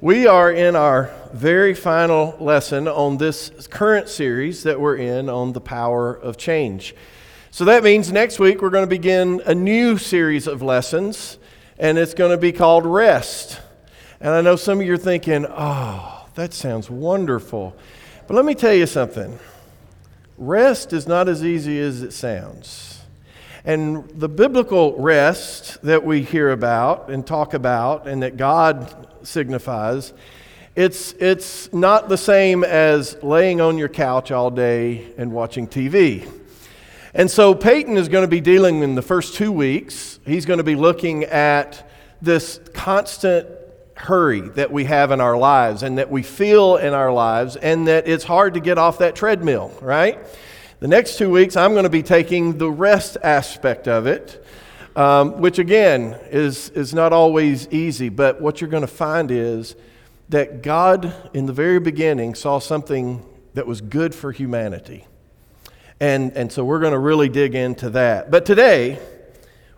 [0.00, 5.54] We are in our very final lesson on this current series that we're in on
[5.54, 6.94] the power of change.
[7.50, 11.36] So that means next week we're going to begin a new series of lessons,
[11.80, 13.60] and it's going to be called Rest.
[14.20, 17.76] And I know some of you are thinking, oh, that sounds wonderful.
[18.28, 19.36] But let me tell you something
[20.36, 22.97] rest is not as easy as it sounds.
[23.64, 30.12] And the biblical rest that we hear about and talk about, and that God signifies.
[30.76, 36.30] It's, it's not the same as laying on your couch all day and watching TV.
[37.14, 40.58] And so Peyton is going to be dealing in the first two weeks, he's going
[40.58, 41.90] to be looking at
[42.22, 43.48] this constant
[43.94, 47.88] hurry that we have in our lives and that we feel in our lives, and
[47.88, 50.18] that it's hard to get off that treadmill, right?
[50.80, 54.44] The next two weeks, I'm going to be taking the rest aspect of it
[54.98, 59.76] um, which again is, is not always easy, but what you're going to find is
[60.28, 65.06] that God, in the very beginning, saw something that was good for humanity.
[66.00, 68.32] And, and so we're going to really dig into that.
[68.32, 68.98] But today,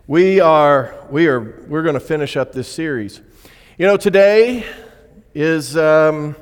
[0.07, 3.21] we are, we are we're going to finish up this series.
[3.77, 4.65] You know, today
[5.35, 6.35] is, um,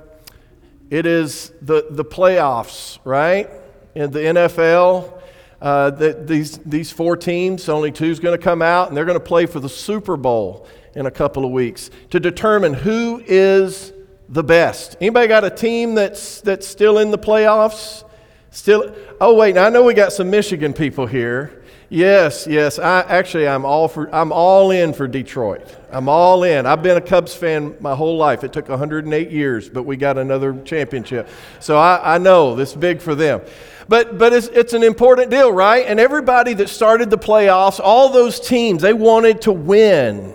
[0.88, 3.50] it is the, the playoffs, right?
[3.98, 5.20] In the NFL,
[5.60, 9.18] uh, that these, these four teams, only two's going to come out, and they're going
[9.18, 13.92] to play for the Super Bowl in a couple of weeks to determine who is
[14.28, 14.96] the best.
[15.00, 18.04] Anybody got a team that's, that's still in the playoffs?
[18.52, 21.64] Still, oh wait, now I know we got some Michigan people here.
[21.90, 22.78] Yes, yes.
[22.78, 25.74] I actually I'm all for I'm all in for Detroit.
[25.90, 26.66] I'm all in.
[26.66, 28.44] I've been a Cubs fan my whole life.
[28.44, 31.28] It took 108 years, but we got another championship.
[31.60, 33.40] So I, I know this is big for them.
[33.88, 35.86] But, but it's, it's an important deal, right?
[35.86, 40.34] And everybody that started the playoffs, all those teams, they wanted to win.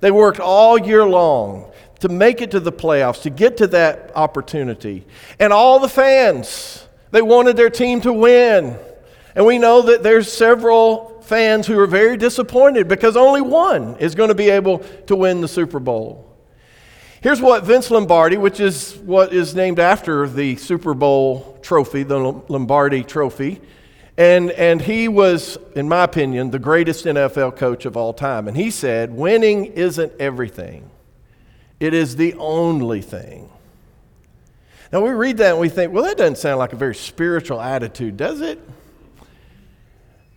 [0.00, 4.12] They worked all year long to make it to the playoffs, to get to that
[4.14, 5.06] opportunity.
[5.38, 8.76] And all the fans, they wanted their team to win.
[9.34, 14.14] And we know that there's several fans who are very disappointed because only one is
[14.14, 16.35] going to be able to win the Super Bowl.
[17.26, 22.16] Here's what Vince Lombardi, which is what is named after the Super Bowl trophy, the
[22.16, 23.60] Lombardi trophy,
[24.16, 28.46] and, and he was, in my opinion, the greatest NFL coach of all time.
[28.46, 30.88] And he said, Winning isn't everything,
[31.80, 33.50] it is the only thing.
[34.92, 37.60] Now we read that and we think, well, that doesn't sound like a very spiritual
[37.60, 38.60] attitude, does it?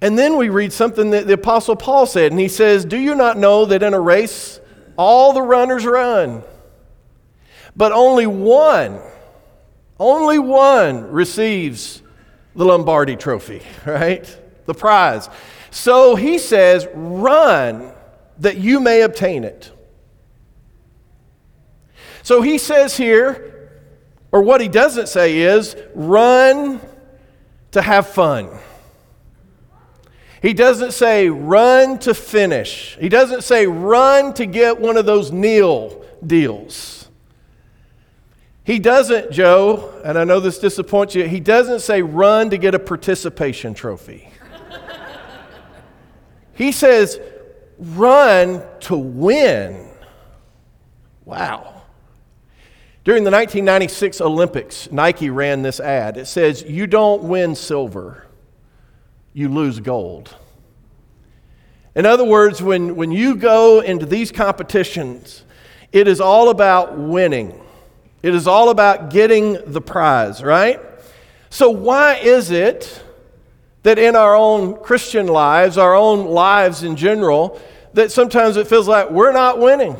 [0.01, 3.13] And then we read something that the Apostle Paul said, and he says, Do you
[3.13, 4.59] not know that in a race
[4.97, 6.41] all the runners run?
[7.75, 8.99] But only one,
[9.99, 12.01] only one receives
[12.55, 14.25] the Lombardi trophy, right?
[14.65, 15.29] The prize.
[15.71, 17.91] So he says, run
[18.39, 19.71] that you may obtain it.
[22.23, 23.71] So he says here,
[24.31, 26.81] or what he doesn't say is, run
[27.71, 28.49] to have fun.
[30.41, 32.97] He doesn't say run to finish.
[32.99, 36.98] He doesn't say run to get one of those kneel deals.
[38.69, 42.75] He doesn't, Joe, and I know this disappoints you, he doesn't say run to get
[42.75, 44.29] a participation trophy.
[46.53, 47.19] he says
[47.79, 49.89] run to win.
[51.25, 51.81] Wow.
[53.03, 56.17] During the 1996 Olympics, Nike ran this ad.
[56.17, 58.27] It says, You don't win silver,
[59.33, 60.35] you lose gold.
[61.95, 65.43] In other words, when, when you go into these competitions,
[65.91, 67.59] it is all about winning.
[68.21, 70.79] It is all about getting the prize, right?
[71.49, 73.03] So, why is it
[73.83, 77.59] that in our own Christian lives, our own lives in general,
[77.93, 79.95] that sometimes it feels like we're not winning?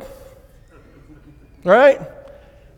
[1.63, 1.99] Right?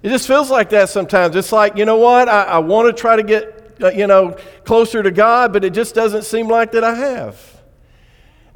[0.03, 1.35] It just feels like that sometimes.
[1.35, 2.28] It's like, you know what?
[2.29, 5.73] I, I want to try to get, uh, you know, closer to God, but it
[5.73, 7.62] just doesn't seem like that I have.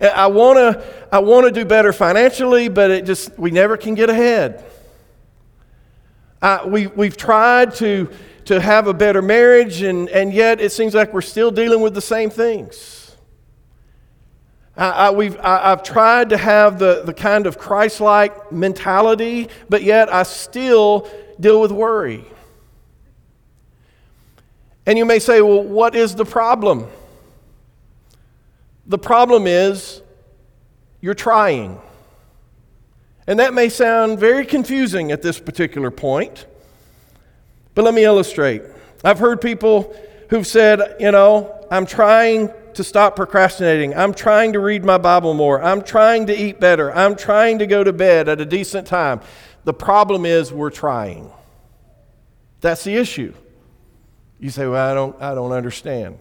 [0.02, 3.96] I want to I want to do better financially, but it just we never can
[3.96, 4.64] get ahead.
[6.46, 8.08] Uh, we, we've tried to,
[8.46, 11.96] to have a better marriage, and, and yet it seems like we're still dealing with
[11.96, 13.18] the same things.
[14.78, 19.50] I, I, we've, I, have tried to have the, the kind of Christ like mentality,
[19.70, 21.10] but yet I still
[21.40, 22.24] deal with worry.
[24.86, 26.86] And you may say, well, what is the problem?
[28.86, 30.04] The problem is
[31.02, 31.82] you're trying.
[33.28, 36.46] And that may sound very confusing at this particular point,
[37.74, 38.62] but let me illustrate.
[39.04, 39.96] I've heard people
[40.30, 43.96] who've said, you know, I'm trying to stop procrastinating.
[43.96, 45.62] I'm trying to read my Bible more.
[45.62, 46.94] I'm trying to eat better.
[46.94, 49.22] I'm trying to go to bed at a decent time.
[49.64, 51.32] The problem is we're trying.
[52.62, 53.34] That's the issue.
[54.40, 56.20] You say, Well, I don't, I don't understand.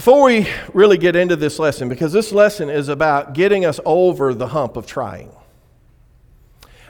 [0.00, 4.32] Before we really get into this lesson, because this lesson is about getting us over
[4.32, 5.30] the hump of trying,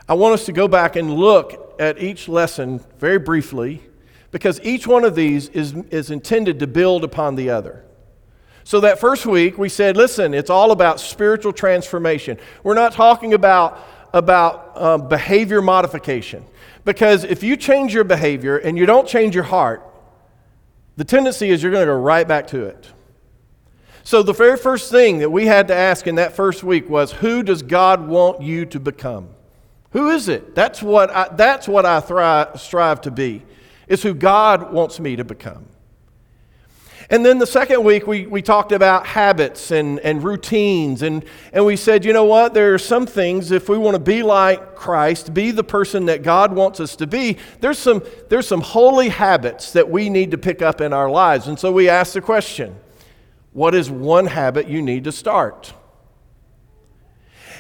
[0.09, 3.83] I want us to go back and look at each lesson very briefly,
[4.31, 7.85] because each one of these is, is intended to build upon the other.
[8.63, 12.39] So, that first week, we said, listen, it's all about spiritual transformation.
[12.63, 13.85] We're not talking about,
[14.15, 16.45] about um, behavior modification.
[16.85, 19.85] Because if you change your behavior and you don't change your heart,
[20.97, 22.93] the tendency is you're going to go right back to it.
[24.11, 27.13] So, the very first thing that we had to ask in that first week was
[27.13, 29.29] who does God want you to become?
[29.93, 30.57] Who is it?
[30.57, 33.45] That's what I, that's what I strive to be.
[33.87, 35.65] It's who God wants me to become.
[37.09, 41.03] And then the second week, we, we talked about habits and, and routines.
[41.03, 42.53] And, and we said, you know what?
[42.53, 46.25] There are some things, if we want to be like Christ, be the person that
[46.25, 50.39] God wants us to be, there's some, there's some holy habits that we need to
[50.39, 51.47] pick up in our lives.
[51.47, 52.75] And so we asked the question
[53.53, 55.73] what is one habit you need to start?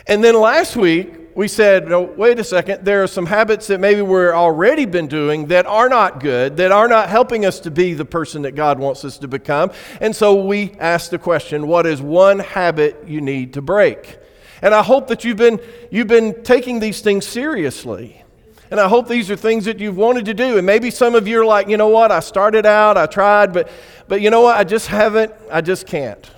[0.06, 3.78] And then last week, we said, no, wait a second, there are some habits that
[3.78, 7.70] maybe we're already been doing that are not good, that are not helping us to
[7.70, 9.70] be the person that God wants us to become.
[10.00, 14.18] And so we asked the question, what is one habit you need to break?
[14.62, 15.60] And I hope that you've been,
[15.90, 18.22] you've been taking these things seriously.
[18.70, 20.56] And I hope these are things that you've wanted to do.
[20.56, 23.52] And maybe some of you are like, you know what, I started out, I tried,
[23.52, 23.68] but,
[24.06, 26.30] but you know what, I just haven't, I just can't.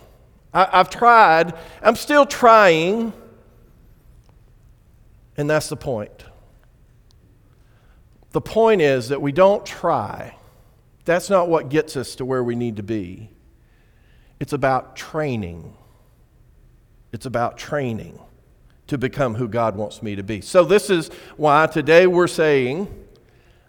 [0.54, 3.12] I, I've tried, I'm still trying.
[5.36, 6.24] And that's the point.
[8.30, 10.36] The point is that we don't try.
[11.04, 13.28] That's not what gets us to where we need to be.
[14.40, 15.76] It's about training.
[17.12, 18.18] It's about training
[18.88, 20.40] to become who God wants me to be.
[20.40, 22.88] So, this is why today we're saying,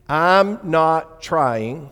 [0.07, 1.89] I'm not trying.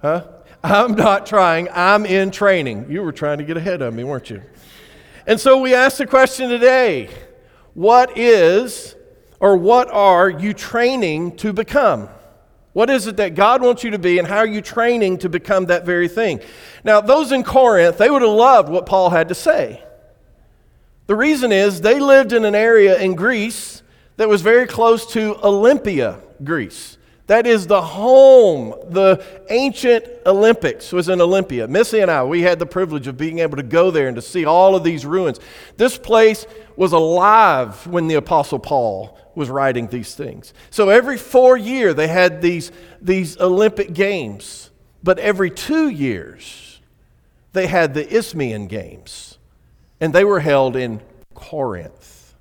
[0.00, 0.26] Huh?
[0.62, 1.68] I'm not trying.
[1.72, 2.86] I'm in training.
[2.88, 4.42] You were trying to get ahead of me, weren't you?
[5.26, 7.08] And so we ask the question today
[7.74, 8.94] what is
[9.40, 12.08] or what are you training to become?
[12.72, 15.28] What is it that God wants you to be, and how are you training to
[15.28, 16.40] become that very thing?
[16.82, 19.82] Now, those in Corinth, they would have loved what Paul had to say.
[21.06, 23.82] The reason is they lived in an area in Greece
[24.16, 26.96] that was very close to Olympia, Greece.
[27.26, 28.74] That is the home.
[28.90, 31.66] The ancient Olympics was in Olympia.
[31.66, 34.22] Missy and I, we had the privilege of being able to go there and to
[34.22, 35.40] see all of these ruins.
[35.76, 36.46] This place
[36.76, 40.52] was alive when the Apostle Paul was writing these things.
[40.70, 42.70] So every four year they had these,
[43.00, 44.70] these Olympic Games,
[45.02, 46.80] but every two years
[47.52, 49.33] they had the Isthmian Games,
[50.00, 51.00] and they were held in
[51.34, 52.34] Corinth.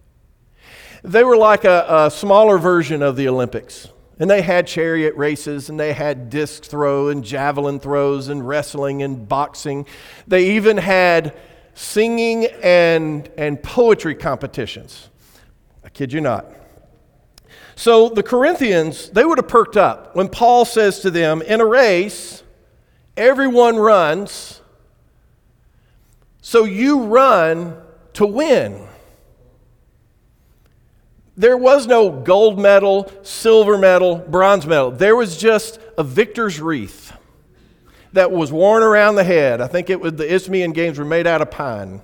[1.04, 3.90] They were like a, a smaller version of the Olympics.
[4.20, 9.02] And they had chariot races and they had disc throw and javelin throws and wrestling
[9.02, 9.86] and boxing.
[10.28, 11.36] They even had
[11.74, 15.10] singing and, and poetry competitions.
[15.84, 16.46] I kid you not.
[17.76, 21.66] So the Corinthians, they would have perked up when Paul says to them, in a
[21.66, 22.44] race,
[23.18, 24.62] everyone runs,
[26.46, 27.74] so you run
[28.12, 28.86] to win.
[31.38, 34.92] There was no gold medal, silver medal, bronze medal.
[34.92, 37.14] There was just a victor's wreath
[38.12, 39.62] that was worn around the head.
[39.62, 42.02] I think it was the Isthmian Games were made out of pine.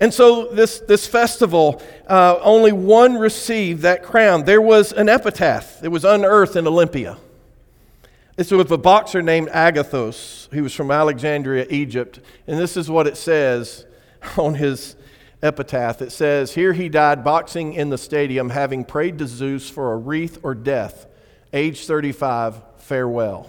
[0.00, 4.44] And so, this, this festival, uh, only one received that crown.
[4.44, 7.18] There was an epitaph that was unearthed in Olympia.
[8.36, 12.18] This with a boxer named Agathos, who was from Alexandria, Egypt.
[12.48, 13.86] And this is what it says
[14.36, 14.96] on his
[15.40, 16.02] epitaph.
[16.02, 19.96] It says, Here he died boxing in the stadium, having prayed to Zeus for a
[19.96, 21.06] wreath or death.
[21.52, 23.48] Age 35, farewell.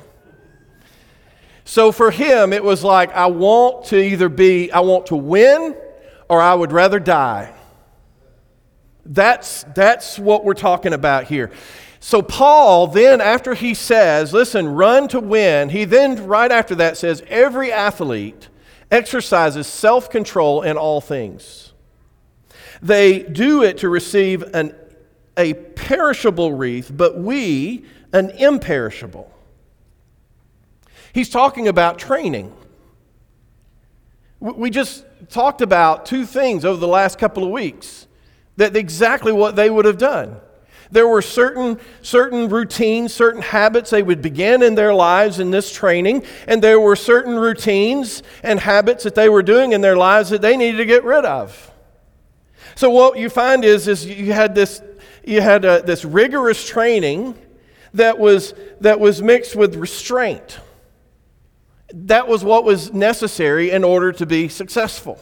[1.64, 5.76] So for him, it was like, I want to either be, I want to win
[6.30, 7.52] or I would rather die.
[9.04, 11.52] That's, that's what we're talking about here.
[12.06, 16.98] So, Paul, then, after he says, listen, run to win, he then, right after that,
[16.98, 18.48] says, every athlete
[18.92, 21.74] exercises self control in all things.
[22.80, 24.76] They do it to receive an,
[25.36, 29.34] a perishable wreath, but we an imperishable.
[31.12, 32.56] He's talking about training.
[34.40, 38.06] We just talked about two things over the last couple of weeks
[38.58, 40.40] that exactly what they would have done.
[40.92, 45.74] There were certain, certain routines, certain habits they would begin in their lives in this
[45.74, 50.30] training, and there were certain routines and habits that they were doing in their lives
[50.30, 51.72] that they needed to get rid of.
[52.76, 54.82] So what you find is, is you had this,
[55.24, 57.36] you had a, this rigorous training
[57.94, 60.60] that was, that was mixed with restraint.
[61.94, 65.20] That was what was necessary in order to be successful.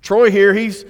[0.00, 0.84] Troy here, he's,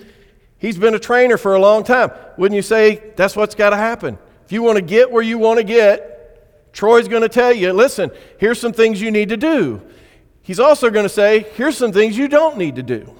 [0.58, 2.10] he's been a trainer for a long time.
[2.36, 4.18] Wouldn't you say that's what's got to happen?
[4.44, 7.72] If you want to get where you want to get, Troy's going to tell you,
[7.72, 9.80] listen, here's some things you need to do.
[10.42, 13.12] He's also going to say, here's some things you don't need to do.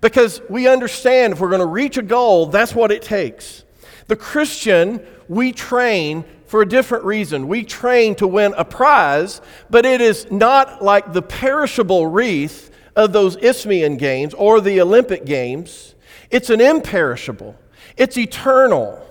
[0.00, 3.64] Because we understand if we're going to reach a goal, that's what it takes.
[4.08, 7.46] The Christian, we train for a different reason.
[7.46, 13.12] We train to win a prize, but it is not like the perishable wreath of
[13.12, 15.94] those Isthmian games or the Olympic games.
[16.30, 17.56] It's an imperishable,
[17.96, 19.06] it's eternal.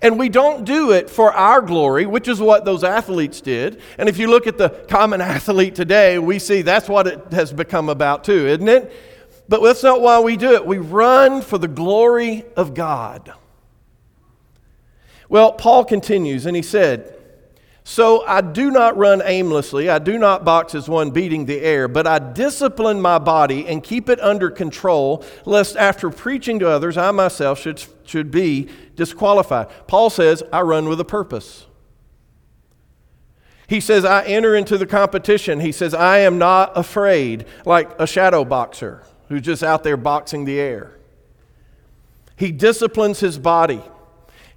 [0.00, 3.80] And we don't do it for our glory, which is what those athletes did.
[3.96, 7.52] And if you look at the common athlete today, we see that's what it has
[7.52, 8.92] become about too, isn't it?
[9.48, 10.64] But that's not why we do it.
[10.64, 13.32] We run for the glory of God.
[15.28, 17.17] Well, Paul continues and he said,
[17.88, 21.88] So I do not run aimlessly, I do not box as one beating the air,
[21.88, 26.98] but I discipline my body and keep it under control, lest after preaching to others,
[26.98, 29.68] I myself should, should be disqualified.
[29.86, 31.64] Paul says, I run with a purpose.
[33.66, 35.60] He says, I enter into the competition.
[35.60, 40.44] He says, I am not afraid, like a shadow boxer who's just out there boxing
[40.44, 40.98] the air.
[42.36, 43.82] He disciplines his body.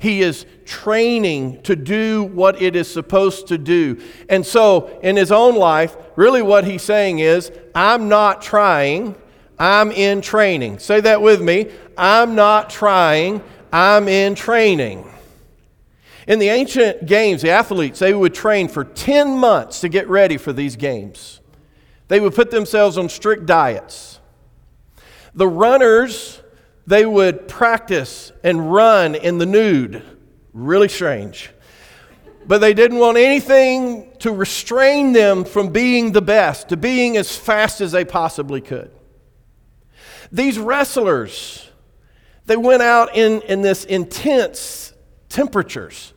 [0.02, 4.02] He is training to do what it is supposed to do.
[4.30, 9.14] And so, in his own life, really what he's saying is, I'm not trying,
[9.60, 10.80] I'm in training.
[10.80, 11.70] Say that with me.
[11.96, 15.08] I'm not trying, I'm in training.
[16.28, 20.38] In the ancient games, the athletes, they would train for 10 months to get ready
[20.38, 21.42] for these games.
[22.08, 24.20] They would put themselves on strict diets.
[25.36, 26.42] The runners,
[26.88, 30.04] they would practice and run in the nude.
[30.54, 31.52] Really strange.
[32.46, 37.36] But they didn't want anything to restrain them from being the best, to being as
[37.36, 38.92] fast as they possibly could.
[40.32, 41.70] These wrestlers,
[42.46, 44.94] they went out in, in this intense
[45.30, 46.14] temperatures.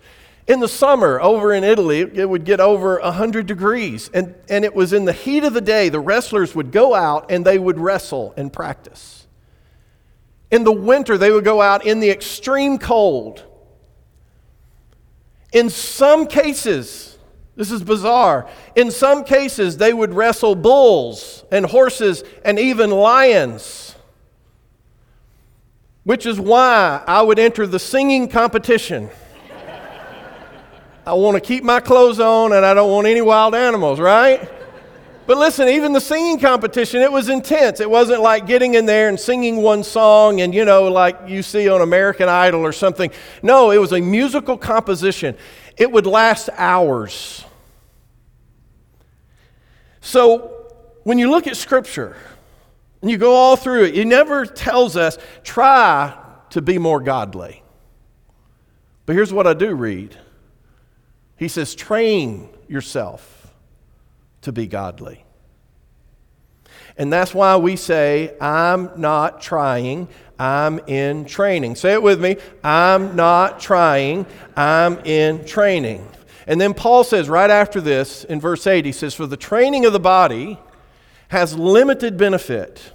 [0.47, 4.11] In the summer, over in Italy, it would get over 100 degrees.
[4.13, 7.31] And, and it was in the heat of the day, the wrestlers would go out
[7.31, 9.24] and they would wrestle and practice.
[10.55, 13.43] In the winter, they would go out in the extreme cold.
[15.53, 17.19] In some cases,
[17.57, 18.49] this is bizarre.
[18.77, 23.97] In some cases, they would wrestle bulls and horses and even lions,
[26.05, 29.11] which is why I would enter the singing competition.
[31.05, 34.49] I want to keep my clothes on and I don't want any wild animals, right?
[35.27, 37.81] But listen, even the singing competition, it was intense.
[37.81, 41.43] It wasn't like getting in there and singing one song and, you know, like you
[41.43, 43.11] see on American Idol or something.
[43.43, 45.35] No, it was a musical composition.
[45.79, 47.43] It would last hours.
[50.03, 50.67] So
[51.05, 52.17] when you look at Scripture
[53.01, 56.15] and you go all through it, it never tells us, try
[56.51, 57.63] to be more godly.
[59.07, 60.17] But here's what I do read
[61.37, 63.44] He says, train yourself
[64.45, 65.25] to be godly.
[66.97, 70.09] And that's why we say, I'm not trying,
[70.39, 71.75] I'm in training.
[71.77, 76.09] Say it with me I'm not trying, I'm in training.
[76.47, 79.87] And then Paul says right after this in verse 8, he says, For the training
[79.87, 80.59] of the body
[81.29, 82.93] has limited benefit,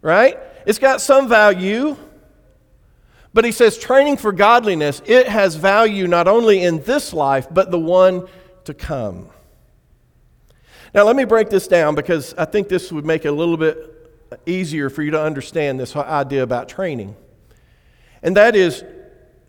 [0.00, 0.38] right?
[0.64, 1.96] It's got some value.
[3.34, 7.70] But he says, training for godliness, it has value not only in this life, but
[7.70, 8.28] the one
[8.64, 9.28] to come.
[10.94, 13.56] Now, let me break this down because I think this would make it a little
[13.56, 13.88] bit
[14.44, 17.16] easier for you to understand this idea about training.
[18.22, 18.84] And that is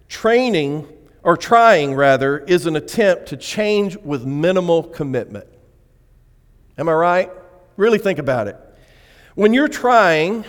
[0.08, 0.88] training,
[1.22, 5.48] or trying rather, is an attempt to change with minimal commitment.
[6.78, 7.32] Am I right?
[7.76, 8.58] Really think about it.
[9.36, 10.46] When you're trying,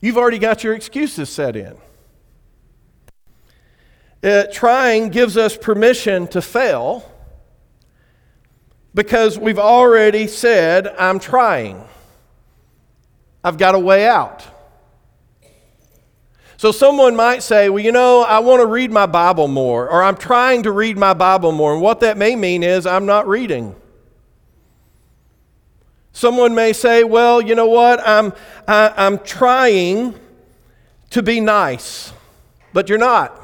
[0.00, 1.76] you've already got your excuses set in.
[4.22, 7.09] Uh, trying gives us permission to fail
[8.94, 11.82] because we've already said, I'm trying.
[13.44, 14.44] I've got a way out.
[16.56, 20.02] So someone might say, well, you know, I want to read my Bible more, or
[20.02, 21.72] I'm trying to read my Bible more.
[21.72, 23.74] And what that may mean is I'm not reading.
[26.12, 28.34] Someone may say, well, you know what, I'm,
[28.68, 30.14] I, am i am trying
[31.10, 32.12] to be nice,
[32.74, 33.39] but you're not.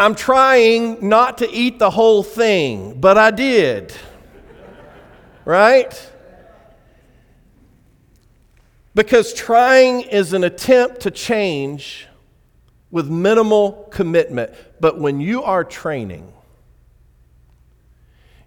[0.00, 3.92] I'm trying not to eat the whole thing, but I did.
[5.44, 6.10] right?
[8.94, 12.08] Because trying is an attempt to change
[12.90, 14.54] with minimal commitment.
[14.80, 16.32] But when you are training,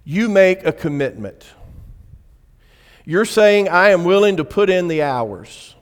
[0.03, 1.45] you make a commitment.
[3.05, 5.75] You're saying, I am willing to put in the hours.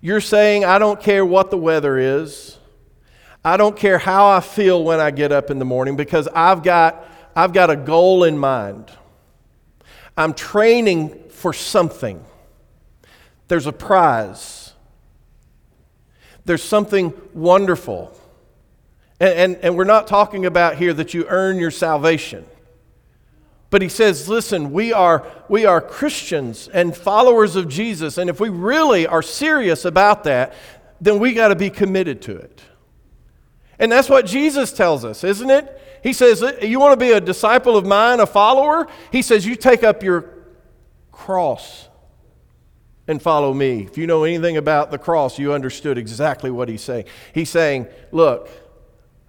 [0.00, 2.56] You're saying, I don't care what the weather is.
[3.44, 6.62] I don't care how I feel when I get up in the morning because I've
[6.62, 8.90] got, I've got a goal in mind.
[10.16, 12.24] I'm training for something.
[13.48, 14.72] There's a prize.
[16.46, 18.18] There's something wonderful.
[19.20, 22.46] And, and, and, we're not talking about here that you earn your salvation.
[23.70, 28.18] But he says, listen, we are, we are Christians and followers of Jesus.
[28.18, 30.54] And if we really are serious about that,
[31.00, 32.62] then we got to be committed to it.
[33.78, 35.80] And that's what Jesus tells us, isn't it?
[36.02, 38.86] He says, You want to be a disciple of mine, a follower?
[39.10, 40.30] He says, You take up your
[41.10, 41.88] cross
[43.06, 43.82] and follow me.
[43.82, 47.06] If you know anything about the cross, you understood exactly what he's saying.
[47.32, 48.48] He's saying, Look,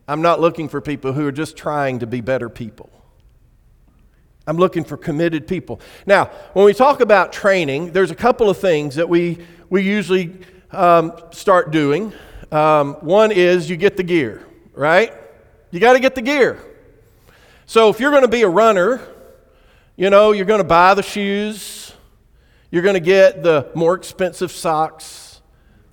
[0.08, 2.90] I'm not looking for people who are just trying to be better people.
[4.48, 5.80] I'm looking for committed people.
[6.06, 10.38] Now, when we talk about training, there's a couple of things that we, we usually
[10.72, 12.14] um, start doing.
[12.56, 15.12] Um, one is you get the gear, right?
[15.72, 16.58] You got to get the gear.
[17.66, 19.06] So if you're going to be a runner,
[19.98, 21.94] you know, you're going to buy the shoes,
[22.72, 25.42] you're going to get the more expensive socks,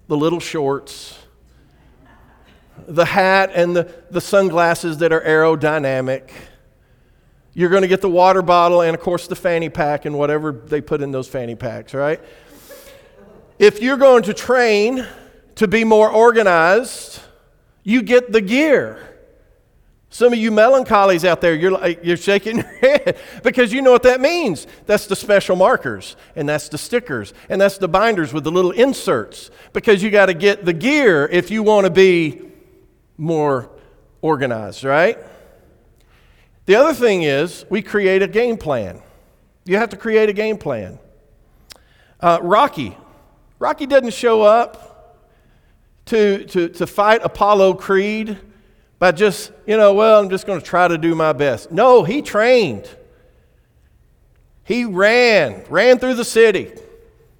[0.06, 1.18] the little shorts,
[2.86, 6.30] the hat, and the, the sunglasses that are aerodynamic.
[7.54, 10.52] You're going to get the water bottle and, of course, the fanny pack and whatever
[10.52, 12.20] they put in those fanny packs, right?
[13.58, 15.04] If you're going to train
[15.56, 17.20] to be more organized,
[17.82, 19.12] you get the gear.
[20.08, 23.92] Some of you melancholies out there, you're, like, you're shaking your head because you know
[23.92, 24.66] what that means.
[24.84, 28.72] That's the special markers, and that's the stickers, and that's the binders with the little
[28.72, 32.42] inserts because you got to get the gear if you want to be
[33.16, 33.70] more
[34.20, 35.18] organized, right?
[36.66, 39.00] The other thing is we create a game plan.
[39.64, 40.98] You have to create a game plan.
[42.20, 42.96] Uh, Rocky.
[43.58, 44.91] Rocky doesn't show up
[46.06, 48.38] to, to, to fight Apollo Creed
[48.98, 51.72] by just, you know, well, I'm just going to try to do my best.
[51.72, 52.88] No, he trained.
[54.64, 56.72] He ran, ran through the city.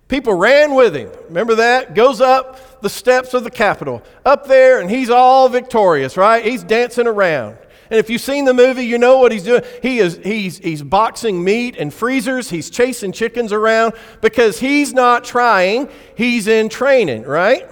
[0.09, 1.11] People ran with him.
[1.29, 1.95] Remember that?
[1.95, 6.45] Goes up the steps of the Capitol, up there, and he's all victorious, right?
[6.45, 7.57] He's dancing around.
[7.91, 9.63] And if you've seen the movie, you know what he's doing.
[9.83, 12.51] He is, he's, he's boxing meat and freezers.
[12.51, 17.69] He's chasing chickens around because he's not trying, he's in training, right?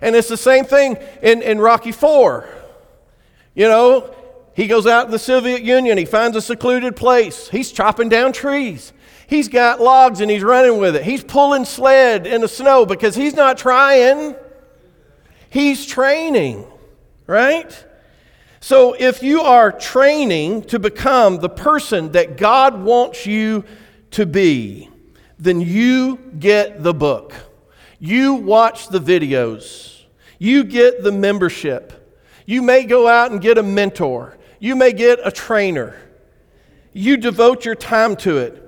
[0.00, 2.48] And it's the same thing in, in Rocky 4.
[3.54, 4.14] You know,
[4.54, 8.32] he goes out to the Soviet Union, he finds a secluded place, he's chopping down
[8.32, 8.92] trees.
[9.26, 11.04] He's got logs and he's running with it.
[11.04, 14.34] He's pulling sled in the snow because he's not trying.
[15.50, 16.66] He's training,
[17.28, 17.86] right?
[18.58, 23.64] So if you are training to become the person that God wants you
[24.12, 24.90] to be,
[25.38, 27.32] then you get the book.
[28.00, 30.02] You watch the videos.
[30.38, 31.96] You get the membership.
[32.46, 34.38] You may go out and get a mentor.
[34.58, 35.94] You may get a trainer.
[36.92, 38.66] You devote your time to it.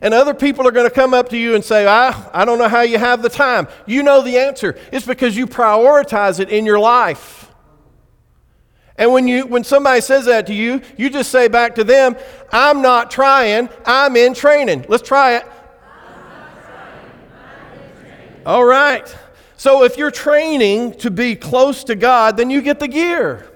[0.00, 2.58] And other people are going to come up to you and say, I, I don't
[2.58, 3.68] know how you have the time.
[3.86, 4.76] You know the answer.
[4.90, 7.50] It's because you prioritize it in your life.
[8.96, 12.16] And when, you, when somebody says that to you, you just say back to them,
[12.52, 14.86] I'm not trying, I'm in training.
[14.88, 15.46] Let's try it.
[18.44, 19.16] All right.
[19.56, 23.48] So if you're training to be close to God, then you get the gear.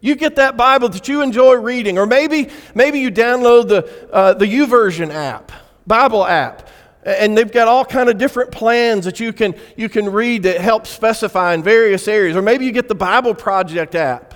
[0.00, 4.34] You get that Bible that you enjoy reading, or maybe maybe you download the uh,
[4.34, 5.52] the YouVersion app,
[5.86, 6.68] Bible app,
[7.04, 10.60] and they've got all kind of different plans that you can you can read that
[10.60, 12.36] help specify in various areas.
[12.36, 14.31] Or maybe you get the Bible Project app,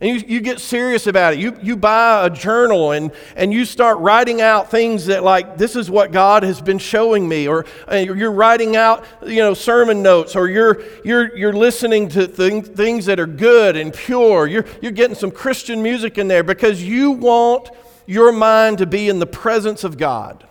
[0.00, 1.40] and you, you get serious about it.
[1.40, 5.76] You, you buy a journal and, and you start writing out things that, like, this
[5.76, 7.46] is what God has been showing me.
[7.46, 10.34] Or uh, you're writing out, you know, sermon notes.
[10.34, 14.46] Or you're, you're, you're listening to th- things that are good and pure.
[14.46, 17.68] You're, you're getting some Christian music in there because you want
[18.06, 20.46] your mind to be in the presence of God.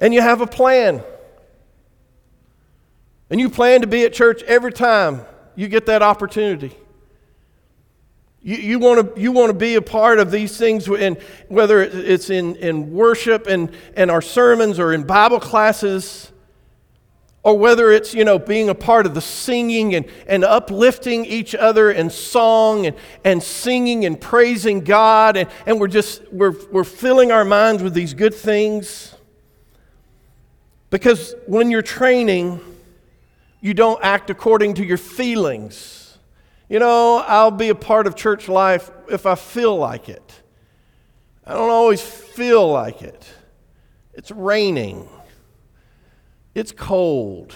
[0.00, 1.04] And you have a plan.
[3.30, 5.20] And you plan to be at church every time
[5.54, 6.76] you get that opportunity.
[8.48, 11.82] You, you want to you want to be a part of these things, in, whether
[11.82, 16.32] it's in, in worship and, and our sermons or in Bible classes,
[17.42, 21.54] or whether it's you know being a part of the singing and, and uplifting each
[21.54, 26.84] other in song and, and singing and praising God, and, and we're just we're, we're
[26.84, 29.14] filling our minds with these good things.
[30.88, 32.60] Because when you're training,
[33.60, 35.97] you don't act according to your feelings.
[36.68, 40.42] You know, I'll be a part of church life if I feel like it.
[41.46, 43.26] I don't always feel like it.
[44.12, 45.08] It's raining.
[46.54, 47.54] It's cold.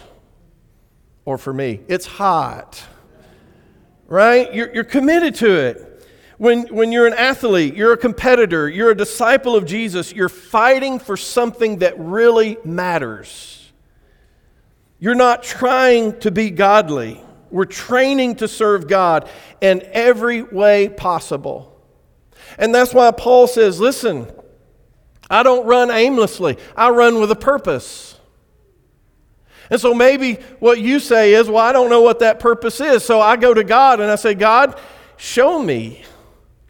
[1.24, 2.82] Or for me, it's hot.
[4.06, 4.52] Right?
[4.54, 5.88] You're, you're committed to it.
[6.38, 10.98] When, when you're an athlete, you're a competitor, you're a disciple of Jesus, you're fighting
[10.98, 13.70] for something that really matters.
[14.98, 17.20] You're not trying to be godly.
[17.52, 19.28] We're training to serve God
[19.60, 21.80] in every way possible.
[22.58, 24.26] And that's why Paul says, listen,
[25.30, 28.18] I don't run aimlessly, I run with a purpose.
[29.70, 33.04] And so maybe what you say is, well, I don't know what that purpose is.
[33.04, 34.78] So I go to God and I say, God,
[35.16, 36.04] show me.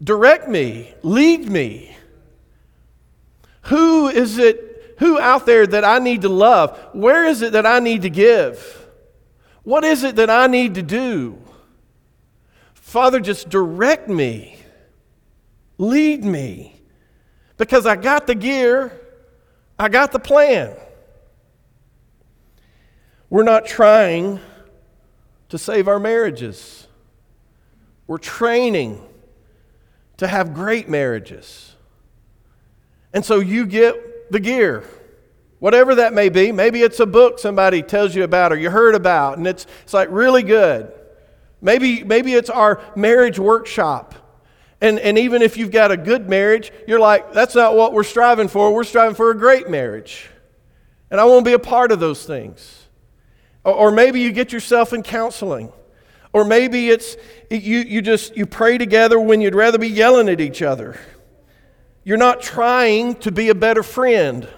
[0.02, 1.96] Direct me, lead me.
[3.62, 6.78] Who is it, who out there that I need to love?
[6.92, 8.81] Where is it that I need to give?
[9.64, 11.38] What is it that I need to do?
[12.75, 14.59] Father, just direct me,
[15.79, 16.81] lead me,
[17.57, 18.92] because I got the gear,
[19.79, 20.77] I got the plan.
[23.31, 24.40] We're not trying
[25.48, 26.87] to save our marriages,
[28.07, 29.01] we're training
[30.18, 31.75] to have great marriages.
[33.14, 34.85] And so you get the gear,
[35.62, 36.51] whatever that may be.
[36.51, 39.94] Maybe it's a book somebody tells you about or you heard about, and it's, it's
[39.94, 40.92] like really good.
[41.61, 44.16] Maybe, maybe it's our marriage workshop.
[44.81, 48.03] And, and even if you've got a good marriage, you're like, that's not what we're
[48.03, 48.75] striving for.
[48.75, 50.29] We're striving for a great marriage.
[51.12, 52.88] And I won't be a part of those things.
[53.62, 55.72] Or, or maybe you get yourself in counseling.
[56.33, 57.16] Or maybe it's
[57.53, 60.98] you, you just you pray together when you'd rather be yelling at each other.
[62.03, 64.48] You're not trying to be a better friend.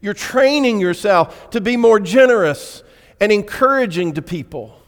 [0.00, 2.82] You're training yourself to be more generous
[3.20, 4.80] and encouraging to people.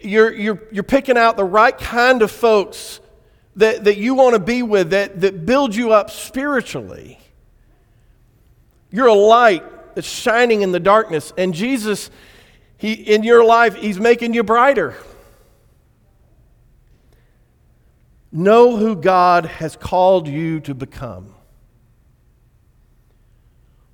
[0.00, 3.00] You're, you're, you're picking out the right kind of folks
[3.56, 7.18] that, that you want to be with that, that build you up spiritually.
[8.92, 12.10] You're a light that's shining in the darkness, and Jesus
[12.80, 14.96] he, in your life, He's making you brighter.
[18.32, 21.34] Know who God has called you to become.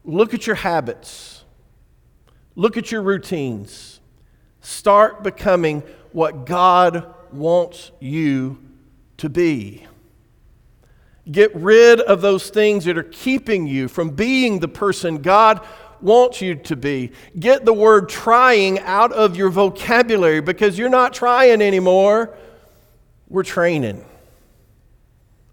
[0.07, 1.45] Look at your habits.
[2.55, 4.01] Look at your routines.
[4.61, 8.59] Start becoming what God wants you
[9.19, 9.85] to be.
[11.31, 15.61] Get rid of those things that are keeping you from being the person God
[16.01, 17.11] wants you to be.
[17.39, 22.37] Get the word trying out of your vocabulary because you're not trying anymore.
[23.29, 23.97] We're training.
[23.97, 24.05] In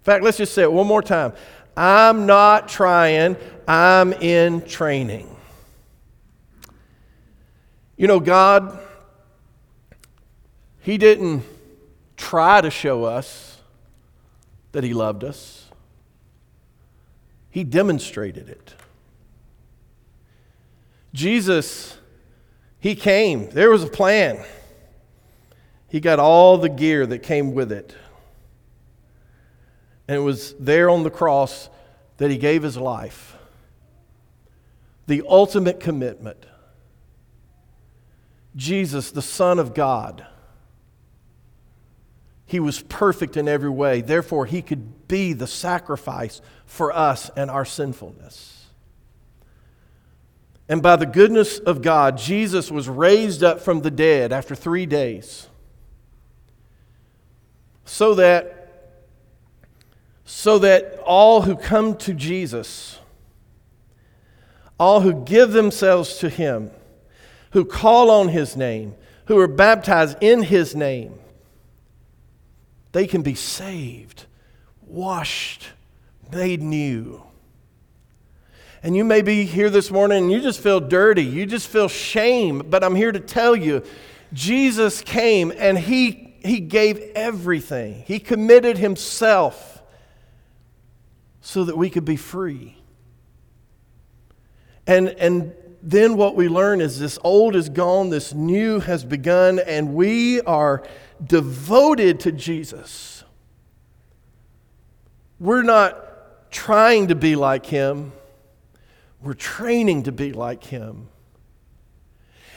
[0.02, 1.32] fact, let's just say it one more time.
[1.76, 5.28] I'm not trying, I'm in training.
[7.96, 8.78] You know, God,
[10.80, 11.42] He didn't
[12.16, 13.60] try to show us
[14.72, 15.68] that He loved us,
[17.50, 18.74] He demonstrated it.
[21.14, 21.96] Jesus,
[22.80, 23.48] he came.
[23.50, 24.44] There was a plan.
[25.88, 27.94] He got all the gear that came with it.
[30.06, 31.68] And it was there on the cross
[32.18, 33.36] that he gave his life.
[35.06, 36.46] The ultimate commitment.
[38.56, 40.26] Jesus, the Son of God.
[42.46, 44.00] He was perfect in every way.
[44.00, 48.66] Therefore, he could be the sacrifice for us and our sinfulness.
[50.68, 54.86] And by the goodness of God, Jesus was raised up from the dead after three
[54.86, 55.48] days.
[57.84, 58.63] So that,
[60.24, 62.98] so that all who come to Jesus,
[64.78, 66.70] all who give themselves to Him,
[67.50, 68.94] who call on His name,
[69.26, 71.18] who are baptized in His name,
[72.92, 74.26] they can be saved,
[74.86, 75.68] washed,
[76.32, 77.22] made new.
[78.82, 81.24] And you may be here this morning and you just feel dirty.
[81.24, 82.58] You just feel shame.
[82.68, 83.82] But I'm here to tell you
[84.34, 89.73] Jesus came and he, he gave everything, He committed Himself
[91.44, 92.74] so that we could be free.
[94.86, 95.52] And, and
[95.82, 100.40] then what we learn is this old is gone, this new has begun, and we
[100.40, 100.82] are
[101.22, 103.24] devoted to Jesus.
[105.38, 108.12] We're not trying to be like Him.
[109.20, 111.08] We're training to be like Him.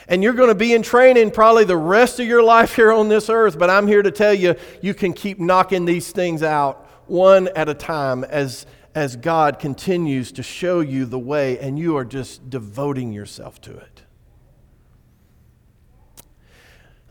[0.07, 3.09] And you're going to be in training probably the rest of your life here on
[3.09, 6.85] this earth, but I'm here to tell you, you can keep knocking these things out
[7.09, 8.65] one at a time as,
[8.97, 13.77] as God continues to show you the way and you are just devoting yourself to
[13.77, 14.01] it.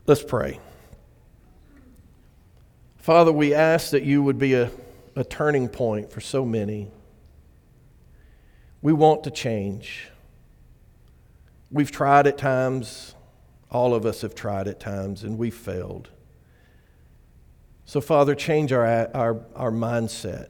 [0.05, 0.59] Let's pray.
[2.97, 4.69] Father, we ask that you would be a,
[5.15, 6.91] a turning point for so many.
[8.81, 10.09] We want to change.
[11.71, 13.15] We've tried at times,
[13.71, 16.09] all of us have tried at times, and we've failed.
[17.85, 20.49] So, Father, change our, our, our mindset.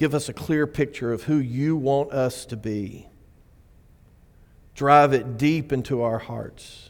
[0.00, 3.06] Give us a clear picture of who you want us to be.
[4.74, 6.88] Drive it deep into our hearts.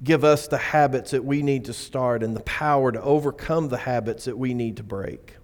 [0.00, 3.78] Give us the habits that we need to start and the power to overcome the
[3.78, 5.34] habits that we need to break.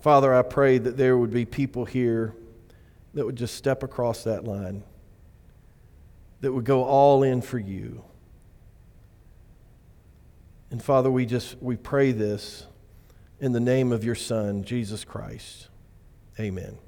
[0.00, 2.34] Father, I pray that there would be people here
[3.14, 4.84] that would just step across that line,
[6.42, 8.04] that would go all in for you.
[10.70, 12.66] And Father, we just we pray this
[13.40, 15.68] in the name of your son, Jesus Christ.
[16.38, 16.78] Amen.